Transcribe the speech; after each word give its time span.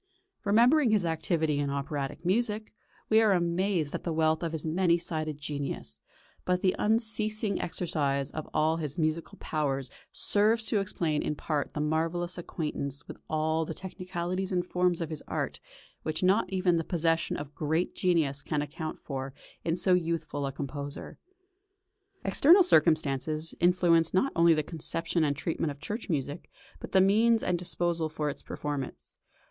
Remembering 0.45 0.89
his 0.89 1.05
activity 1.05 1.59
in 1.59 1.69
operatic 1.69 2.25
music, 2.25 2.73
we 3.09 3.21
are 3.21 3.33
amazed 3.33 3.93
at 3.93 4.03
the 4.03 4.11
wealth 4.11 4.41
of 4.41 4.51
his 4.51 4.65
many 4.65 4.97
sided 4.97 5.37
genius; 5.37 6.01
but 6.43 6.63
the 6.63 6.75
unceasing 6.79 7.61
exercise 7.61 8.31
of 8.31 8.49
all 8.51 8.77
his 8.77 8.97
musical 8.97 9.37
powers 9.37 9.91
serves 10.11 10.65
to 10.65 10.79
explain 10.79 11.21
in 11.21 11.35
part 11.35 11.75
that 11.75 11.81
marvellous 11.81 12.39
acquaintance 12.39 13.07
with 13.07 13.17
all 13.29 13.63
the 13.63 13.75
technicalities 13.75 14.51
and 14.51 14.65
forms 14.65 15.01
of 15.01 15.11
his 15.11 15.21
art 15.27 15.59
which 16.01 16.23
not 16.23 16.51
even 16.51 16.77
the 16.77 16.83
possession 16.83 17.37
of 17.37 17.53
great 17.53 17.93
genius 17.93 18.41
can 18.41 18.63
account 18.63 18.97
for 18.99 19.35
in 19.63 19.75
so 19.77 19.93
youthful 19.93 20.47
a 20.47 20.51
composer. 20.51 21.19
External 22.25 22.63
circumstances 22.63 23.53
influenced 23.59 24.15
not 24.15 24.31
only 24.35 24.55
the 24.55 24.63
conception 24.63 25.23
and 25.23 25.37
treatment 25.37 25.69
of 25.69 25.79
church 25.79 26.09
music, 26.09 26.49
but 26.79 26.91
the 26.91 27.01
means 27.01 27.43
at 27.43 27.55
disposal 27.55 28.09
for 28.09 28.31
its 28.31 28.41
performance. 28.41 29.15